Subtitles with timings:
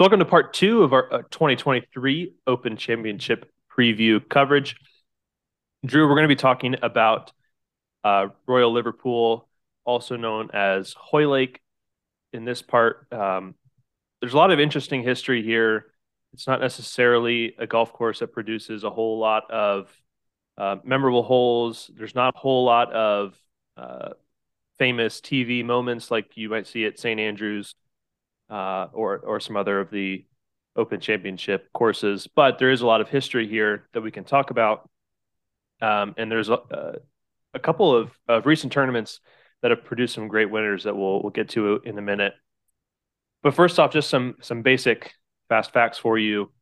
[0.00, 4.76] So, welcome to part two of our uh, 2023 Open Championship preview coverage.
[5.84, 7.34] Drew, we're going to be talking about
[8.02, 9.46] uh, Royal Liverpool,
[9.84, 11.60] also known as Hoylake.
[12.32, 13.54] In this part, um,
[14.22, 15.92] there's a lot of interesting history here.
[16.32, 19.94] It's not necessarily a golf course that produces a whole lot of
[20.56, 21.90] uh, memorable holes.
[21.94, 23.36] There's not a whole lot of
[23.76, 24.14] uh,
[24.78, 27.20] famous TV moments like you might see at St.
[27.20, 27.74] Andrews
[28.50, 30.24] uh, or or some other of the
[30.76, 32.26] Open Championship courses.
[32.34, 34.88] But there is a lot of history here that we can talk about,
[35.80, 36.98] um, and there's a,
[37.54, 39.20] a couple of, of recent tournaments
[39.62, 42.34] that have produced some great winners that we'll we'll get to in a minute.
[43.42, 45.14] But first off, just some some basic
[45.48, 46.52] fast facts for you.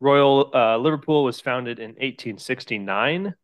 [0.00, 3.34] Royal uh, Liverpool was founded in 1869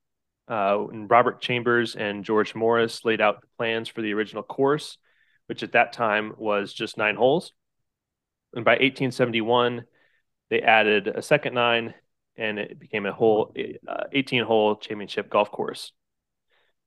[0.46, 4.98] uh, when Robert Chambers and George Morris laid out the plans for the original course
[5.46, 7.52] which at that time was just nine holes.
[8.54, 9.84] And by 1871,
[10.50, 11.94] they added a second nine,
[12.36, 13.54] and it became a whole
[13.88, 15.92] uh, 18 hole championship golf course.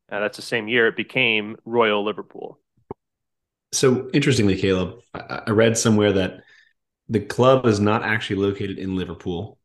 [0.09, 2.59] Uh, that's the same year it became Royal Liverpool.
[3.73, 6.39] So interestingly, Caleb, I, I read somewhere that
[7.09, 9.57] the club is not actually located in Liverpool,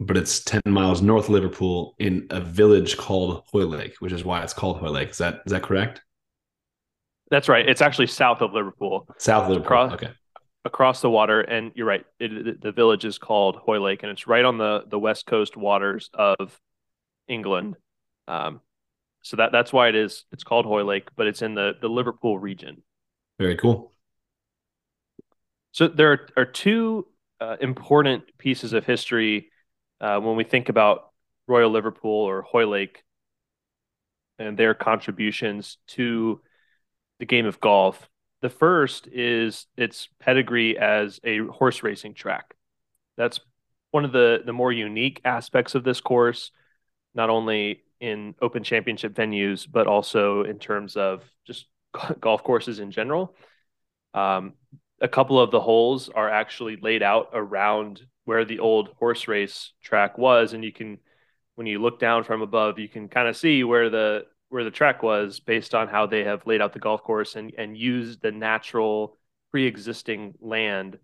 [0.00, 4.42] but it's 10 miles north of Liverpool in a village called Hoylake, which is why
[4.42, 5.10] it's called Hoylake.
[5.10, 6.02] Is that is that correct?
[7.30, 7.68] That's right.
[7.68, 9.06] It's actually south of Liverpool.
[9.18, 9.66] South of Liverpool.
[9.66, 10.10] Across, okay.
[10.64, 12.04] Across the water, and you're right.
[12.18, 16.10] It, the village is called Hoylake, and it's right on the the west coast waters
[16.14, 16.58] of
[17.28, 17.76] England.
[18.28, 18.60] Um,
[19.22, 20.24] so that that's why it is.
[20.32, 22.82] It's called Hoylake, but it's in the the Liverpool region.
[23.38, 23.92] Very cool.
[25.72, 27.06] So there are, are two
[27.40, 29.50] uh, important pieces of history
[30.00, 31.10] uh, when we think about
[31.48, 33.02] Royal Liverpool or Hoylake
[34.38, 36.40] and their contributions to
[37.18, 38.08] the game of golf.
[38.42, 42.54] The first is its pedigree as a horse racing track.
[43.16, 43.40] That's
[43.90, 46.50] one of the the more unique aspects of this course,
[47.14, 51.66] not only in open championship venues, but also in terms of just
[52.20, 53.34] golf courses in general.
[54.12, 54.54] Um,
[55.00, 59.72] a couple of the holes are actually laid out around where the old horse race
[59.82, 60.98] track was, and you can,
[61.56, 64.70] when you look down from above, you can kind of see where the where the
[64.70, 68.22] track was based on how they have laid out the golf course and and used
[68.22, 69.18] the natural
[69.50, 70.96] pre-existing land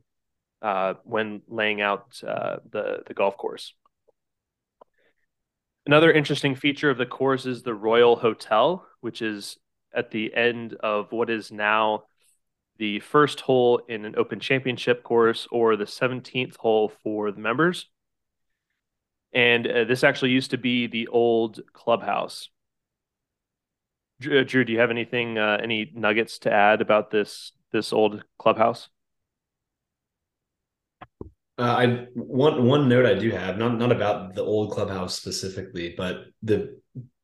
[0.63, 3.75] uh, when laying out uh, the the golf course.
[5.85, 9.59] Another interesting feature of the course is the Royal Hotel, which is
[9.93, 12.05] at the end of what is now
[12.79, 17.87] the first hole in an Open Championship course or the 17th hole for the members.
[19.33, 22.49] And uh, this actually used to be the old clubhouse.
[24.21, 28.89] Drew, do you have anything, uh, any nuggets to add about this this old clubhouse?
[31.59, 35.95] Uh, I one one note I do have not not about the old clubhouse specifically,
[35.97, 36.79] but the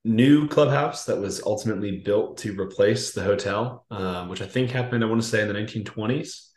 [0.04, 5.02] new clubhouse that was ultimately built to replace the hotel, uh, which I think happened
[5.02, 6.48] I want to say in the 1920s.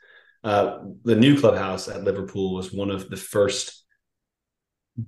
[0.44, 3.86] Uh, the new clubhouse at Liverpool was one of the first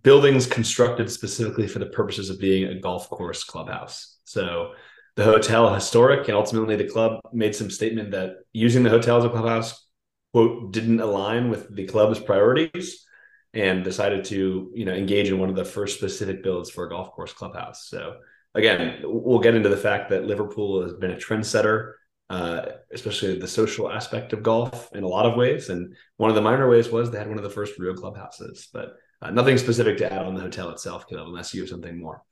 [0.02, 4.18] buildings constructed specifically for the purposes of being a golf course clubhouse.
[4.24, 4.74] So
[5.16, 9.26] the hotel historic, and ultimately the club made some statement that using the hotel as
[9.26, 9.88] a clubhouse
[10.34, 13.06] quote didn't align with the club's priorities
[13.54, 16.90] and decided to you know engage in one of the first specific builds for a
[16.90, 17.88] golf course clubhouse.
[17.88, 18.18] So
[18.56, 21.94] again we'll get into the fact that liverpool has been a trendsetter
[22.30, 25.68] uh, especially the social aspect of golf in a lot of ways.
[25.68, 28.70] And one of the minor ways was they had one of the first real clubhouses
[28.72, 32.00] but uh, nothing specific to add on the hotel itself Caleb, unless you have something
[32.00, 32.24] more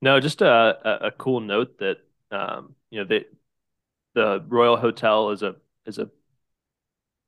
[0.00, 1.98] no, just a, a, cool note that
[2.30, 3.26] um, you know the
[4.14, 6.08] the Royal Hotel is a is a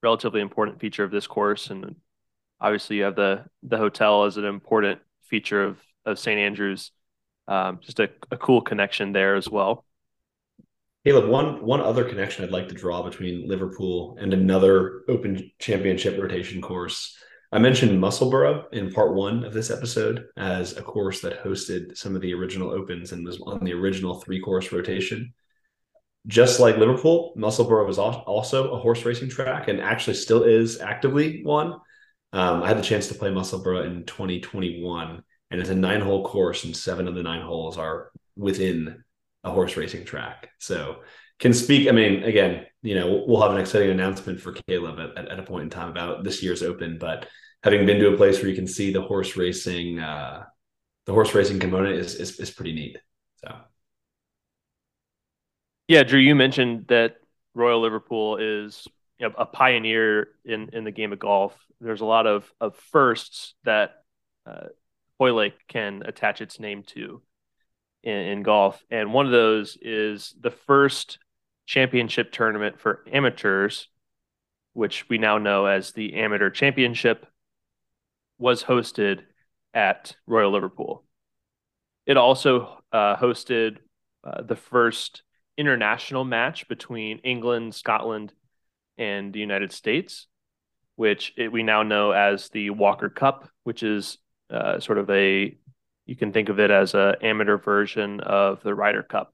[0.03, 1.97] relatively important feature of this course, and
[2.61, 6.93] obviously you have the the hotel as an important feature of of St Andrews.
[7.49, 9.85] Um, just a, a cool connection there as well.
[11.05, 16.21] Caleb, one one other connection I'd like to draw between Liverpool and another Open Championship
[16.21, 17.17] rotation course
[17.53, 22.15] I mentioned Musselburgh in part one of this episode as a course that hosted some
[22.15, 25.35] of the original opens and was on the original three course rotation.
[26.27, 31.43] Just like Liverpool, Musselburgh was also a horse racing track and actually still is actively
[31.43, 31.73] one.
[32.33, 36.25] Um, I had the chance to play Musselburgh in 2021, and it's a nine hole
[36.25, 39.03] course, and seven of the nine holes are within
[39.43, 40.51] a horse racing track.
[40.59, 41.01] So,
[41.41, 41.89] can speak.
[41.89, 45.43] I mean, again, you know, we'll have an exciting announcement for Caleb at, at, a
[45.43, 46.99] point in time about this year's Open.
[46.99, 47.27] But
[47.63, 50.45] having been to a place where you can see the horse racing, uh,
[51.07, 52.99] the horse racing component is, is is pretty neat.
[53.37, 53.55] So,
[55.89, 57.17] yeah, Drew, you mentioned that
[57.55, 58.87] Royal Liverpool is
[59.19, 61.57] you know, a pioneer in in the game of golf.
[61.81, 63.93] There's a lot of of firsts that
[64.47, 64.69] uh,
[65.69, 67.21] can attach its name to
[68.03, 71.19] in, in golf, and one of those is the first
[71.71, 73.87] championship tournament for amateurs,
[74.73, 77.25] which we now know as the Amateur Championship,
[78.39, 79.21] was hosted
[79.73, 81.05] at Royal Liverpool.
[82.07, 83.77] It also uh, hosted
[84.25, 85.23] uh, the first
[85.57, 88.33] international match between England, Scotland,
[88.99, 90.27] and the United States,
[90.97, 94.19] which it, we now know as the Walker Cup, which is
[94.53, 95.57] uh, sort of a
[96.05, 99.33] you can think of it as an amateur version of the Ryder Cup.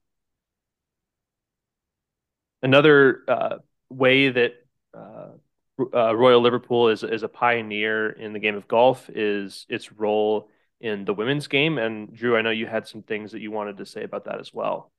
[2.63, 3.57] Another uh,
[3.91, 4.55] way that
[4.95, 5.29] uh,
[5.95, 10.49] uh, Royal Liverpool is is a pioneer in the game of golf is its role
[10.81, 11.79] in the women's game.
[11.79, 14.41] And Drew, I know you had some things that you wanted to say about that
[14.41, 14.91] as well.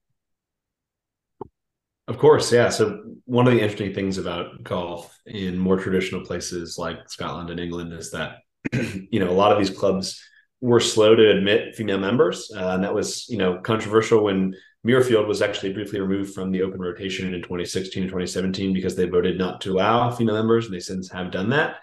[2.07, 2.69] Of course, yeah.
[2.69, 7.59] So one of the interesting things about golf in more traditional places like Scotland and
[7.59, 8.38] England is that
[8.74, 10.21] you know a lot of these clubs
[10.62, 14.56] were slow to admit female members, uh, and that was you know controversial when
[14.86, 19.06] Muirfield was actually briefly removed from the open rotation in 2016 and 2017 because they
[19.06, 21.78] voted not to allow female members, and they since have done that.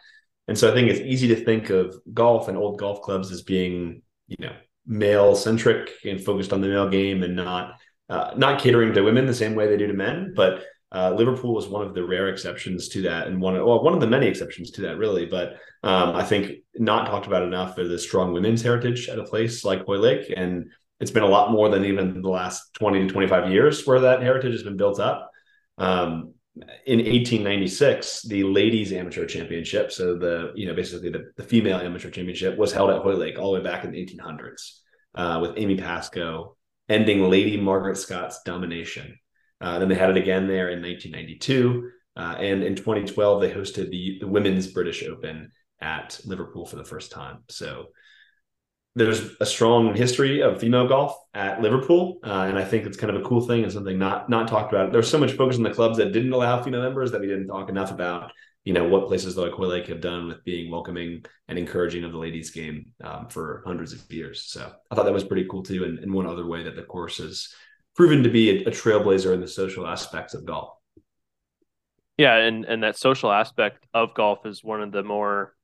[0.48, 3.42] And so I think it's easy to think of golf and old golf clubs as
[3.42, 4.52] being, you know,
[4.86, 7.80] male centric and focused on the male game and not
[8.10, 10.34] uh, not catering to women the same way they do to men.
[10.36, 13.82] But uh, Liverpool was one of the rare exceptions to that, and one of, well,
[13.82, 15.26] one of the many exceptions to that, really.
[15.26, 19.24] But um, I think not talked about enough is the strong women's heritage at a
[19.24, 20.70] place like Hoylake, and
[21.00, 24.00] it's been a lot more than even the last twenty to twenty five years where
[24.00, 25.30] that heritage has been built up.
[25.78, 26.34] Um,
[26.86, 32.10] in 1896, the ladies amateur championship, so the you know basically the, the female amateur
[32.10, 34.78] championship was held at Hoylake all the way back in the 1800s
[35.16, 36.56] uh, with Amy Pascoe
[36.88, 39.18] ending Lady Margaret Scott's domination.
[39.60, 43.90] Uh, then they had it again there in 1992, uh, and in 2012 they hosted
[43.90, 45.50] the, the Women's British Open
[45.80, 47.38] at Liverpool for the first time.
[47.48, 47.86] So
[48.96, 53.14] there's a strong history of female golf at Liverpool, uh, and I think it's kind
[53.14, 54.92] of a cool thing and something not not talked about.
[54.92, 57.48] There's so much focus on the clubs that didn't allow female members that we didn't
[57.48, 58.30] talk enough about.
[58.64, 62.18] You know what places like Hoylake have done with being welcoming and encouraging of the
[62.18, 64.44] ladies' game um, for hundreds of years.
[64.44, 66.82] So I thought that was pretty cool too, and, and one other way that the
[66.82, 67.48] course has
[67.96, 70.70] proven to be a, a trailblazer in the social aspects of golf.
[72.16, 75.56] Yeah, and and that social aspect of golf is one of the more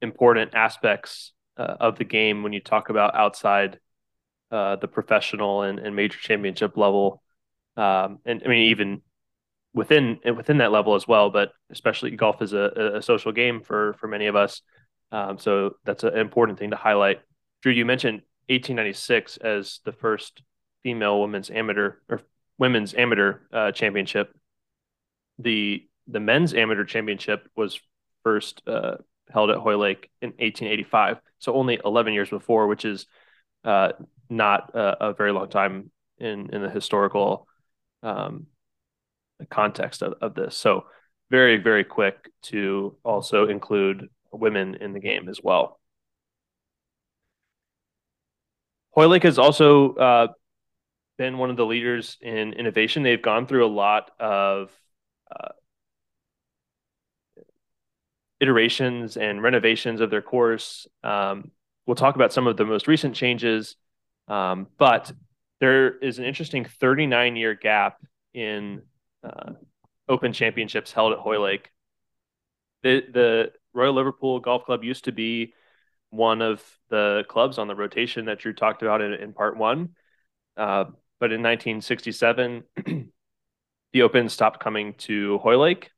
[0.00, 3.78] important aspects uh, of the game when you talk about outside
[4.50, 7.22] uh, the professional and, and, major championship level,
[7.76, 9.02] um, and I mean even
[9.74, 11.30] within within that level as well.
[11.30, 14.62] But especially golf is a, a social game for for many of us,
[15.12, 17.20] um, so that's an important thing to highlight.
[17.62, 20.42] Drew, you mentioned 1896 as the first
[20.82, 22.22] female women's amateur or
[22.58, 24.34] women's amateur uh, championship.
[25.38, 27.78] The the men's amateur championship was
[28.24, 28.96] first uh,
[29.30, 33.06] held at Hoylake in 1885, so only 11 years before, which is
[33.64, 33.92] uh,
[34.28, 37.48] not a, a, very long time in in the historical
[38.02, 38.46] um,
[39.50, 40.56] context of, of this.
[40.56, 40.84] So
[41.30, 45.80] very very quick to also include women in the game as well.
[48.92, 50.26] Hoylake has also uh,
[51.16, 53.02] been one of the leaders in innovation.
[53.02, 54.70] They've gone through a lot of
[55.30, 55.50] uh,
[58.40, 60.86] iterations and renovations of their course.
[61.04, 61.50] Um,
[61.86, 63.76] we'll talk about some of the most recent changes,
[64.28, 65.12] um, but
[65.60, 67.98] there is an interesting 39 year gap
[68.32, 68.82] in
[69.22, 69.52] uh,
[70.08, 71.70] Open Championships held at Hoylake.
[72.82, 75.52] The, the Royal Liverpool Golf Club used to be
[76.08, 79.90] one of the clubs on the rotation that Drew talked about in, in part one.
[80.56, 80.84] Uh,
[81.20, 82.64] but in 1967,
[83.92, 85.90] the Open stopped coming to Hoylake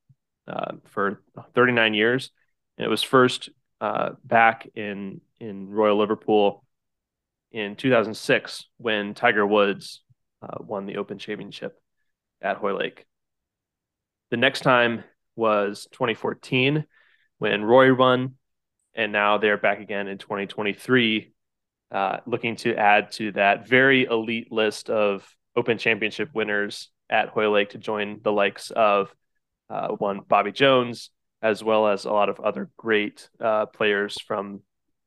[0.46, 1.22] uh, for
[1.54, 2.30] 39 years.
[2.76, 6.64] And it was first uh, back in in Royal Liverpool
[7.50, 10.02] in 2006 when Tiger Woods
[10.42, 11.78] uh, won the Open Championship
[12.40, 13.06] at Hoylake.
[14.30, 15.04] The next time
[15.36, 16.86] was 2014
[17.38, 18.36] when Rory won,
[18.94, 21.32] and now they're back again in 2023,
[21.90, 27.70] uh, looking to add to that very elite list of Open Championship winners at Hoylake
[27.70, 29.14] to join the likes of
[29.72, 31.10] uh, one Bobby Jones,
[31.40, 34.60] as well as a lot of other great uh, players from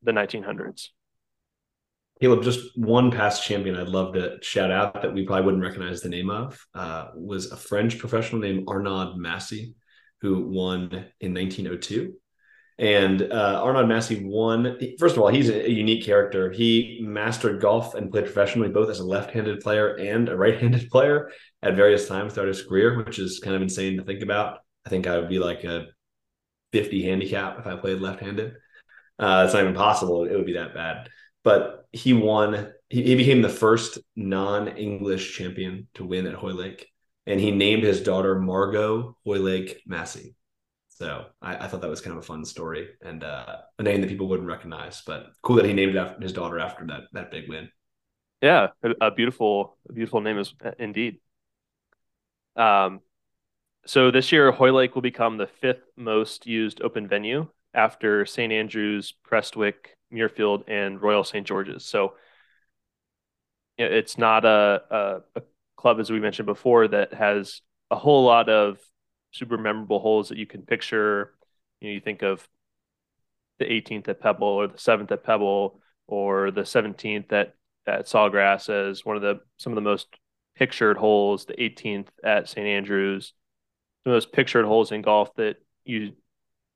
[0.03, 0.88] the 1900s.
[2.22, 6.01] Caleb, just one past champion I'd love to shout out that we probably wouldn't recognize
[6.01, 9.75] the name of uh, was a French professional named Arnaud Massy,
[10.22, 12.13] who won in 1902.
[12.77, 14.77] And uh, Arnaud Massy won.
[15.00, 16.51] First of all, he's a, a, unique character.
[16.51, 21.31] He mastered golf and played professionally, both as a left-handed player and a right-handed player
[21.65, 24.60] at various times throughout his career, which is kind of insane to think about.
[24.86, 25.88] I think I would be like a
[26.72, 28.53] 50 handicap if I played left-handed.
[29.17, 30.25] Uh, it's not even possible.
[30.25, 31.10] It would be that bad.
[31.43, 32.72] But he won.
[32.89, 36.88] He, he became the first non-English champion to win at Hoylake,
[37.25, 40.36] and he named his daughter Margot Hoylake Massy.
[40.89, 44.00] So I, I, thought that was kind of a fun story and uh, a name
[44.01, 47.31] that people wouldn't recognize, but cool that he named after his daughter after that that
[47.31, 47.69] big win.
[48.41, 48.67] Yeah,
[49.01, 51.17] a, beautiful, beautiful name is indeed.
[52.55, 53.01] Um,
[53.85, 59.13] so this year Hoylake will become the fifth most used open venue after St Andrews,
[59.29, 61.85] Prestwick, Muirfield, and Royal St George's.
[61.85, 62.13] So
[63.77, 65.41] it's not a, a, a
[65.75, 68.79] club as we mentioned before that has a whole lot of
[69.31, 71.33] super memorable holes that you can picture.
[71.81, 72.47] You know, you think of
[73.59, 77.55] the 18th at Pebble or the 7th at Pebble or the 17th at
[77.88, 80.07] at Sawgrass as one of the some of the most
[80.55, 82.65] pictured holes, the 18th at St.
[82.65, 83.33] Andrews,
[84.03, 86.13] the most pictured holes in golf that you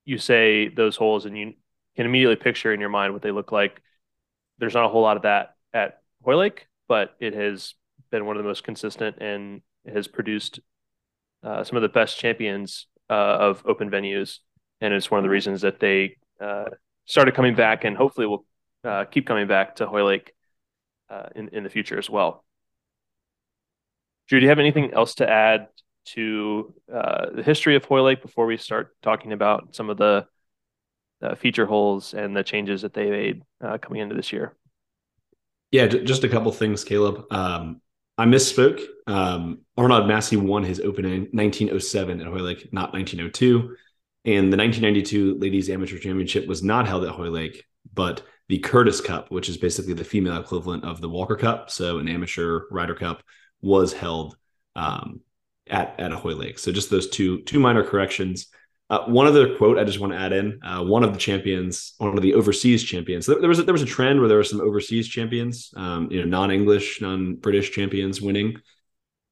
[0.06, 1.54] you say those holes and you
[1.96, 3.82] can immediately picture in your mind what they look like.
[4.58, 7.76] There's not a whole lot of that at Hoylake, but it has
[8.12, 10.60] been one of the most consistent and has produced
[11.44, 14.40] uh, some of the best champions uh, of open venues,
[14.82, 16.66] and it's one of the reasons that they uh,
[17.06, 18.46] started coming back, and hopefully will
[18.84, 20.34] uh, keep coming back to Hoylake
[21.10, 22.44] uh, in in the future as well.
[24.30, 25.68] Drew, do you have anything else to add
[26.06, 30.28] to the history of Hoylake before we start talking about some of the
[31.38, 33.42] feature holes and the changes that they made
[33.82, 34.56] coming into this year?
[35.72, 37.26] Yeah, just a couple things, Caleb.
[37.32, 37.82] Um,
[38.18, 38.82] I misspoke.
[39.08, 43.76] Um, Arnaud Massy won his Open in 1907 at Hoylake, not 1902.
[44.26, 49.32] And the 1992 Ladies Amateur Championship was not held at Hoylake, but the Curtis Cup,
[49.32, 53.24] which is basically the female equivalent of the Walker Cup, so an amateur Ryder Cup,
[53.62, 54.38] was held
[54.76, 55.22] um,
[55.70, 56.60] at at a Hoylake.
[56.60, 58.48] So just those two two minor corrections.
[58.90, 61.94] Uh, one other quote I just want to add in: uh, one of the champions,
[61.98, 63.26] one of the overseas champions.
[63.26, 66.10] There, there, was a, there was a trend where there were some overseas champions, um,
[66.12, 68.58] you know, non-English, non-British champions winning.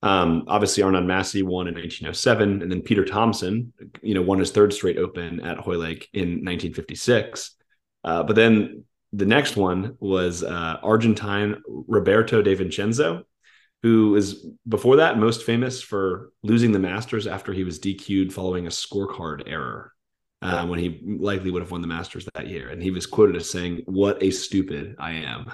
[0.03, 4.51] Um, obviously, Arnaud Massy won in 1907, and then Peter Thomson, you know, won his
[4.51, 7.55] third straight Open at Hoylake in 1956.
[8.03, 13.23] Uh, but then the next one was uh, Argentine Roberto De Vincenzo,
[13.83, 18.65] who is before that most famous for losing the Masters after he was DQ'd following
[18.65, 19.93] a scorecard error
[20.41, 22.69] uh, when he likely would have won the Masters that year.
[22.69, 25.51] And he was quoted as saying, What a stupid I am.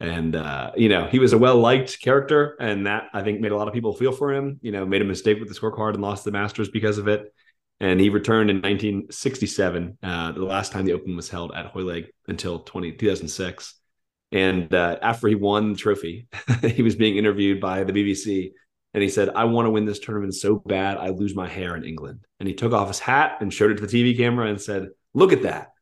[0.00, 2.56] And, uh, you know, he was a well liked character.
[2.60, 5.02] And that I think made a lot of people feel for him, you know, made
[5.02, 7.32] a mistake with the scorecard and lost the Masters because of it.
[7.78, 12.12] And he returned in 1967, uh, the last time the Open was held at Hoylake
[12.28, 13.81] until 20, 2006
[14.32, 16.26] and uh, after he won the trophy,
[16.62, 18.52] he was being interviewed by the BBC.
[18.94, 21.76] And he said, I want to win this tournament so bad, I lose my hair
[21.76, 22.26] in England.
[22.40, 24.88] And he took off his hat and showed it to the TV camera and said,
[25.14, 25.72] Look at that.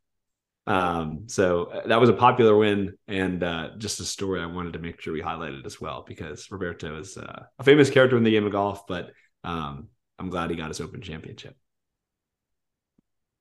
[0.66, 4.75] Um, so uh, that was a popular win and uh, just a story I wanted
[4.75, 8.23] to make sure we highlighted as well because Roberto is uh, a famous character in
[8.23, 9.11] the game of golf, but
[9.42, 9.88] um,
[10.19, 11.57] I'm glad he got his Open Championship.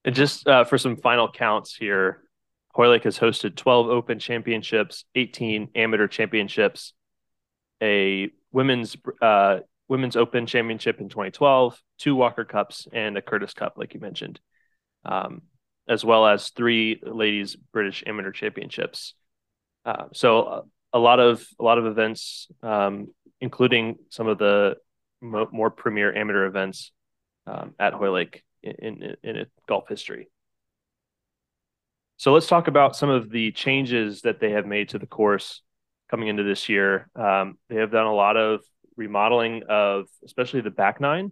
[0.05, 2.23] And just uh, for some final counts here,
[2.71, 6.93] Hoylake has hosted 12 Open Championships, 18 Amateur Championships,
[7.81, 13.73] a women's uh, women's Open Championship in 2012, two Walker Cups, and a Curtis Cup,
[13.77, 14.39] like you mentioned,
[15.03, 15.41] um,
[15.87, 19.15] as well as three ladies British Amateur Championships.
[19.83, 20.61] Uh, so uh,
[20.93, 23.07] a lot of a lot of events, um,
[23.41, 24.75] including some of the
[25.21, 26.91] mo- more premier amateur events
[27.47, 30.29] um, at Hoylake in, in, in golf history.
[32.19, 35.61] So let's talk about some of the changes that they have made to the course
[36.11, 37.09] coming into this year.
[37.15, 38.59] Um, they have done a lot of
[38.97, 41.31] remodeling of, especially the back nine.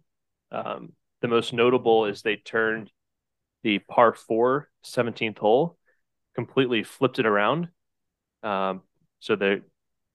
[0.50, 2.89] Um, the most notable is they turned
[3.63, 5.77] the par four 17th hole,
[6.36, 7.67] completely flipped it around.
[8.41, 8.82] Um,
[9.20, 9.63] so the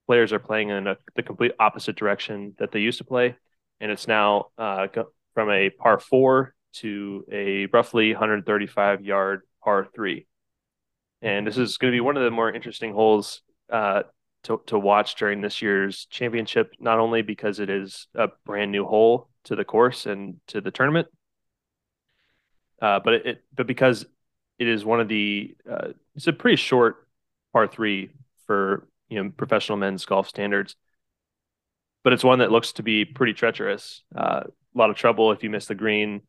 [0.07, 3.37] players are playing in a, the complete opposite direction that they used to play.
[3.79, 4.87] And it's now uh,
[5.35, 10.27] from a par four to a roughly 135 yard par three
[11.23, 14.03] and this is going to be one of the more interesting holes uh,
[14.45, 16.75] to to watch during this year's championship.
[16.81, 20.73] Not only because it is a brand new hole to the course and to the
[20.73, 21.07] tournament,
[22.83, 24.05] uh, but it, but because
[24.59, 27.07] it is one of the uh, it's a pretty short
[27.53, 28.11] par three
[28.47, 30.75] for you know professional men's golf standards,
[32.03, 34.03] but it's one that looks to be pretty treacherous.
[34.15, 36.23] Uh, a lot of trouble if you miss the green.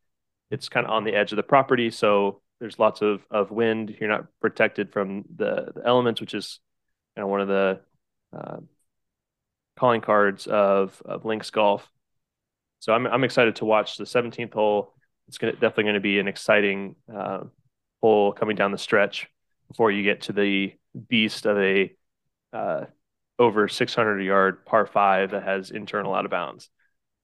[0.51, 3.95] It's kind of on the edge of the property, so there's lots of, of wind.
[3.99, 6.59] You're not protected from the, the elements, which is
[7.15, 7.79] you know, one of the
[8.35, 8.57] uh,
[9.77, 11.87] calling cards of, of links golf.
[12.79, 14.93] So I'm, I'm excited to watch the 17th hole.
[15.27, 17.41] it's gonna, definitely going to be an exciting uh,
[18.01, 19.27] hole coming down the stretch
[19.67, 20.73] before you get to the
[21.07, 21.95] beast of a
[22.51, 22.85] uh,
[23.39, 26.69] over 600 yard par five that has internal out of bounds.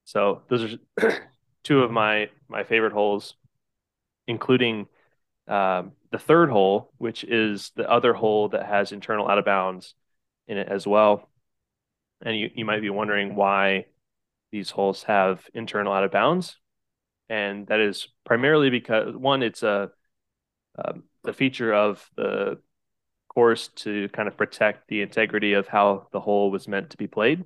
[0.05, 1.19] So those are
[1.63, 3.35] two of my my favorite holes,
[4.27, 4.87] including
[5.49, 9.95] um, the third hole, which is the other hole that has internal out of bounds
[10.47, 11.29] in it as well.
[12.21, 13.85] And you, you might be wondering why
[14.51, 16.57] these holes have internal out of bounds.
[17.29, 19.91] And that is primarily because one, it's a,
[20.83, 22.59] um, the feature of the
[23.27, 27.07] course to kind of protect the integrity of how the hole was meant to be
[27.07, 27.43] played,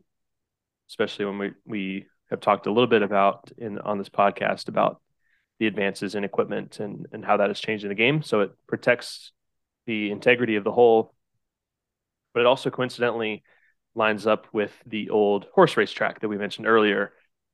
[0.90, 5.02] especially when we, we have talked a little bit about in on this podcast about
[5.60, 8.22] the advances in equipment and, and how that has changed in the game.
[8.22, 9.32] So it protects
[9.86, 11.14] the integrity of the hole,
[12.34, 13.44] but it also coincidentally
[13.96, 17.14] lines up with the old horse race track that we mentioned earlier.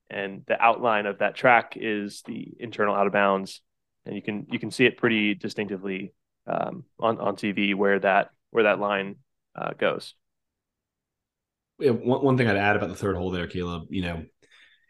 [0.09, 3.61] And the outline of that track is the internal out of bounds.
[4.05, 6.13] And you can you can see it pretty distinctively
[6.47, 9.17] um, on, on TV where that where that line
[9.55, 10.15] uh, goes.
[11.79, 14.25] Yeah, one, one thing I'd add about the third hole there, Caleb, you know,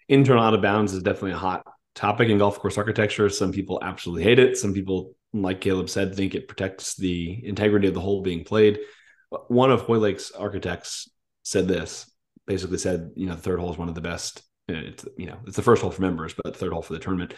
[0.07, 1.65] internal out of bounds is definitely a hot
[1.96, 3.29] topic in golf course architecture.
[3.29, 4.58] Some people absolutely hate it.
[4.58, 8.79] Some people, like Caleb said, think it protects the integrity of the hole being played.
[9.48, 11.10] One of Hoylake's architects
[11.43, 12.12] said this,
[12.48, 14.41] basically said, you know, the third hole is one of the best.
[14.67, 17.34] It's, you know, it's the first hole for members, but third hole for the tournament.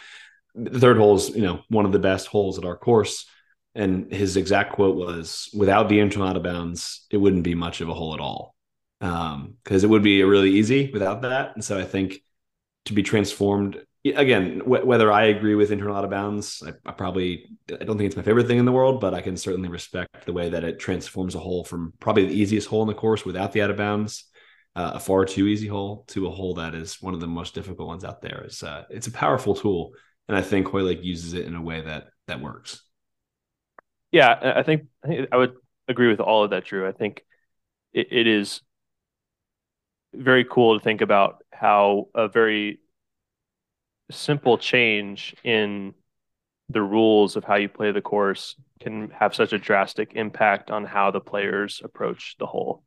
[0.53, 3.25] The third hole is, you know, one of the best holes at our course.
[3.74, 7.79] And his exact quote was, without the internal out of bounds, it wouldn't be much
[7.79, 8.55] of a hole at all.
[9.00, 11.55] Um, because it would be really easy without that.
[11.55, 12.22] And so I think
[12.86, 17.46] to be transformed again, whether I agree with internal out of bounds, I, I, probably
[17.70, 20.25] I don't think it's my favorite thing in the world, but I can certainly respect
[20.25, 23.25] the way that it transforms a hole from probably the easiest hole in the course
[23.25, 24.25] without the out of bounds,
[24.75, 27.54] uh, a far too easy hole, to a hole that is one of the most
[27.54, 28.41] difficult ones out there.
[28.45, 29.93] It's uh, it's a powerful tool,
[30.28, 32.82] and I think Hoylake uses it in a way that that works.
[34.12, 35.54] Yeah, I think I, think I would
[35.88, 36.88] agree with all of that, Drew.
[36.88, 37.23] I think
[37.93, 38.62] it, it is
[40.13, 42.81] very cool to think about how a very
[44.12, 45.93] simple change in
[46.69, 50.86] the rules of how you play the course can have such a drastic impact on
[50.86, 52.84] how the players approach the hole.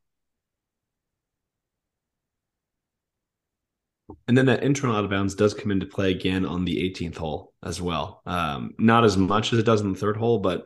[4.27, 7.17] And then that internal out of bounds does come into play again on the 18th
[7.17, 8.23] hole as well.
[8.27, 10.65] Um, not as much as it does in the third hole, but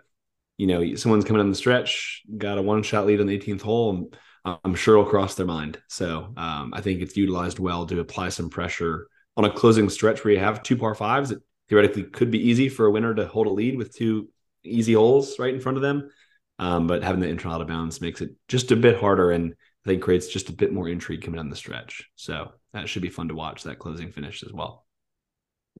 [0.56, 3.62] you know, someone's coming on the stretch, got a one shot lead on the 18th
[3.62, 4.16] hole, and
[4.64, 5.80] I'm sure it'll cross their mind.
[5.88, 10.24] So um, I think it's utilized well to apply some pressure on a closing stretch
[10.24, 13.26] where you have two par fives that theoretically could be easy for a winner to
[13.26, 14.28] hold a lead with two
[14.64, 16.10] easy holes right in front of them.
[16.58, 19.54] Um, but having the internal out of bounds makes it just a bit harder and
[19.86, 22.10] I think creates just a bit more intrigue coming down the stretch.
[22.16, 24.84] So that should be fun to watch that closing finish as well.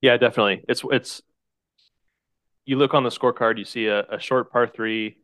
[0.01, 0.64] Yeah, definitely.
[0.68, 1.21] It's it's
[2.64, 5.18] you look on the scorecard, you see a, a short par three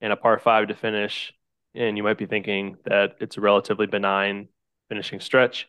[0.00, 1.32] and a par five to finish,
[1.74, 4.46] and you might be thinking that it's a relatively benign
[4.88, 5.66] finishing stretch,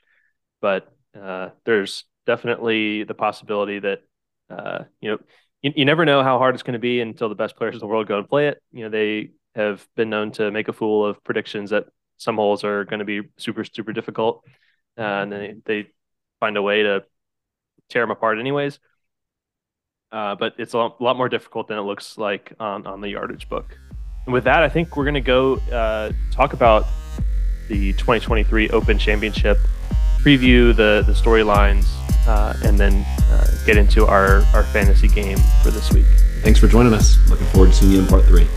[0.61, 4.01] but uh, there's definitely the possibility that
[4.49, 5.17] uh, you know
[5.61, 7.79] you, you never know how hard it's going to be until the best players in
[7.79, 8.61] the world go and play it.
[8.71, 11.85] You know they have been known to make a fool of predictions that
[12.17, 14.43] some holes are going to be super super difficult,
[14.97, 15.87] uh, and they they
[16.39, 17.03] find a way to
[17.89, 18.79] tear them apart anyways.
[20.11, 23.47] Uh, but it's a lot, more difficult than it looks like on, on the yardage
[23.47, 23.77] book.
[24.25, 26.85] And with that, I think we're going to go uh, talk about
[27.69, 29.57] the 2023 Open Championship
[30.23, 31.85] preview the the storylines,
[32.27, 36.05] uh, and then uh, get into our our fantasy game for this week.
[36.41, 37.17] Thanks for joining us.
[37.29, 38.47] Looking forward to seeing you in part three.